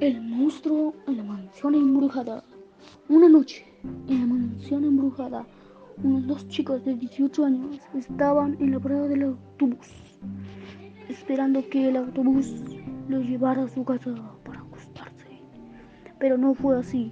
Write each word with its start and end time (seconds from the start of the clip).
El 0.00 0.20
monstruo 0.20 0.94
en 1.08 1.16
la 1.16 1.24
mansión 1.24 1.74
embrujada. 1.74 2.44
Una 3.08 3.28
noche, 3.28 3.66
en 4.06 4.20
la 4.20 4.26
mansión 4.26 4.84
embrujada, 4.84 5.44
unos 6.04 6.24
dos 6.28 6.46
chicos 6.46 6.84
de 6.84 6.94
18 6.94 7.44
años 7.44 7.80
estaban 7.96 8.56
en 8.60 8.70
la 8.70 8.78
parada 8.78 9.08
del 9.08 9.24
autobús, 9.24 9.88
esperando 11.08 11.68
que 11.68 11.88
el 11.88 11.96
autobús 11.96 12.62
los 13.08 13.24
llevara 13.24 13.64
a 13.64 13.68
su 13.68 13.84
casa 13.84 14.14
para 14.44 14.60
acostarse. 14.60 15.42
Pero 16.20 16.38
no 16.38 16.54
fue 16.54 16.78
así. 16.78 17.10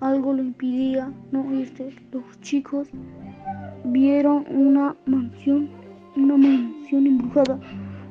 Algo 0.00 0.32
lo 0.32 0.42
impidía 0.42 1.12
no 1.30 1.52
irse. 1.52 1.94
Los 2.10 2.40
chicos 2.40 2.88
vieron 3.84 4.46
una 4.48 4.96
mansión, 5.04 5.68
una 6.16 6.38
mansión 6.38 7.06
embrujada. 7.06 7.60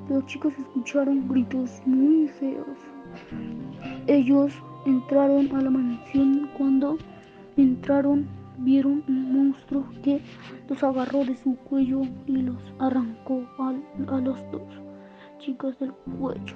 Los 0.07 0.23
chicos 0.27 0.53
escucharon 0.59 1.27
gritos 1.27 1.81
muy 1.87 2.27
feos. 2.27 2.77
Ellos 4.07 4.53
entraron 4.85 5.53
a 5.53 5.61
la 5.61 5.69
mansión. 5.69 6.49
Cuando 6.57 6.97
entraron, 7.57 8.25
vieron 8.57 9.03
un 9.05 9.33
monstruo 9.33 9.83
que 10.01 10.21
los 10.69 10.81
agarró 10.81 11.25
de 11.25 11.35
su 11.35 11.57
cuello 11.57 12.03
y 12.25 12.37
los 12.37 12.57
arrancó 12.79 13.45
a, 13.59 13.73
los 14.21 14.37
dos 14.51 14.61
chicos 15.39 15.77
del 15.79 15.91
cuello. 16.19 16.55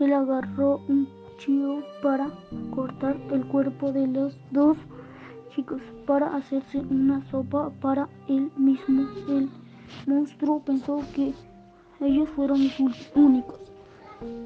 Él 0.00 0.12
agarró 0.12 0.82
un 0.88 1.08
cuchillo 1.24 1.82
para 2.02 2.28
cortar 2.74 3.16
el 3.32 3.46
cuerpo 3.46 3.90
de 3.90 4.06
los 4.06 4.38
dos 4.50 4.76
chicos 5.54 5.80
para 6.06 6.36
hacerse 6.36 6.78
una 6.78 7.24
sopa 7.30 7.70
para 7.80 8.06
él 8.28 8.50
mismo. 8.58 9.08
El 9.28 9.48
monstruo 10.06 10.60
pensó 10.60 11.00
que 11.14 11.32
ellos 12.00 12.28
fueron 12.36 12.58
sus 12.58 13.10
únicos, 13.14 13.60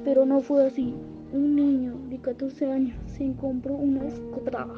pero 0.05 0.25
no 0.25 0.41
fue 0.41 0.67
así. 0.67 0.95
Un 1.33 1.57
niño 1.57 1.95
de 2.11 2.19
14 2.19 2.71
años 2.71 2.97
se 3.07 3.33
compró 3.37 3.75
una 3.75 4.07
escopeta 4.07 4.69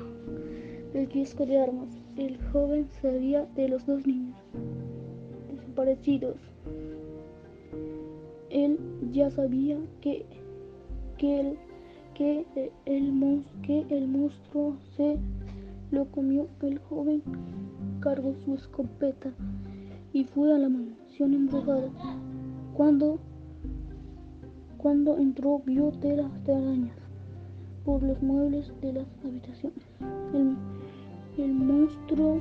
el 0.94 1.08
kiosco 1.08 1.44
de 1.44 1.58
armas. 1.60 1.88
El 2.16 2.38
joven 2.52 2.88
sabía 3.02 3.46
de 3.56 3.68
los 3.68 3.84
dos 3.84 4.06
niños 4.06 4.36
desaparecidos. 5.50 6.36
Él 8.50 8.78
ya 9.10 9.28
sabía 9.30 9.76
que, 10.00 10.24
que, 11.18 11.40
el, 11.40 11.58
que, 12.14 12.46
el, 12.86 13.44
que 13.62 13.84
el 13.90 14.06
monstruo 14.06 14.76
se 14.96 15.18
lo 15.90 16.04
comió. 16.12 16.46
El 16.62 16.78
joven 16.78 17.22
cargó 17.98 18.34
su 18.44 18.54
escopeta 18.54 19.32
y 20.12 20.22
fue 20.24 20.54
a 20.54 20.58
la 20.58 20.68
mansión 20.68 21.34
embrujada. 21.34 21.90
Cuando, 22.74 23.18
cuando 24.84 25.16
entró 25.16 25.62
vio 25.64 25.92
telas 25.92 26.30
de 26.44 26.54
arañas 26.54 26.98
por 27.86 28.02
los 28.02 28.20
muebles 28.20 28.70
de 28.82 28.92
las 28.92 29.06
habitaciones. 29.24 29.82
El, 30.34 30.54
el 31.42 31.54
monstruo, 31.54 32.38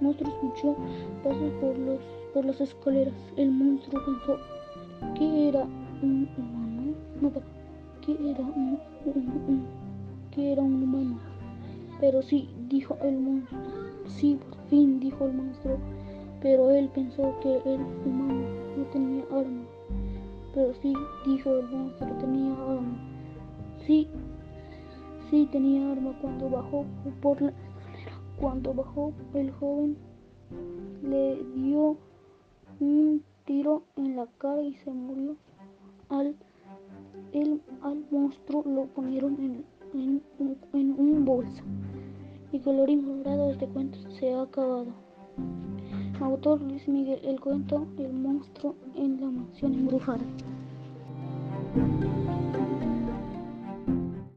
escuchó 0.00 0.74
pasos 1.22 1.52
por, 2.32 2.42
las 2.46 2.58
escaleras. 2.58 3.12
El 3.36 3.50
monstruo 3.50 4.02
pensó 4.06 4.38
que 5.14 5.48
era 5.48 5.64
un 6.02 6.26
humano. 6.38 6.94
No, 7.20 7.30
que 8.00 8.12
era 8.30 8.40
un, 8.40 8.78
que 10.30 10.52
era 10.52 10.62
un 10.62 10.82
humano. 10.84 11.18
Pero 12.00 12.22
sí, 12.22 12.48
dijo 12.70 12.96
el 13.02 13.18
monstruo. 13.18 13.60
Sí, 14.06 14.38
por 14.48 14.58
fin, 14.70 15.00
dijo 15.00 15.26
el 15.26 15.34
monstruo. 15.34 15.76
Pero 16.40 16.70
él 16.70 16.88
pensó 16.94 17.34
que 17.42 17.56
el 17.66 17.82
humano 18.06 18.42
no 18.78 18.84
tenía 18.84 19.24
arma. 19.30 19.75
Pero 20.56 20.72
sí, 20.80 20.94
dijo 21.26 21.50
el 21.50 21.68
monstruo, 21.68 22.16
tenía 22.18 22.50
arma. 22.54 22.96
Sí, 23.86 24.08
sí 25.28 25.46
tenía 25.52 25.92
arma 25.92 26.16
cuando 26.18 26.48
bajó 26.48 26.86
por 27.20 27.42
la 27.42 27.50
escalera. 27.50 28.18
Cuando 28.40 28.72
bajó, 28.72 29.12
el 29.34 29.50
joven 29.50 29.98
le 31.02 31.44
dio 31.56 31.98
un 32.80 33.22
tiro 33.44 33.82
en 33.96 34.16
la 34.16 34.26
cara 34.38 34.62
y 34.62 34.72
se 34.76 34.90
murió. 34.90 35.36
Al, 36.08 36.34
el, 37.34 37.60
al 37.82 38.06
monstruo 38.10 38.64
lo 38.64 38.86
ponieron 38.86 39.36
en, 39.38 39.64
en, 39.92 40.22
en 40.72 40.98
un 40.98 41.22
bolso. 41.26 41.62
Y 42.50 42.60
colorín 42.60 43.02
colorado, 43.02 43.50
este 43.50 43.68
cuento 43.68 43.98
se 44.12 44.32
ha 44.32 44.40
acabado. 44.40 44.86
Autor 46.18 46.62
Luis 46.62 46.88
Miguel, 46.88 47.20
el 47.24 47.38
cuento 47.40 47.86
El 47.98 48.14
monstruo 48.14 48.74
en 48.94 49.20
la 49.20 49.26
mansión 49.30 49.74
embrujada. 49.74 50.24
Música 51.76 52.45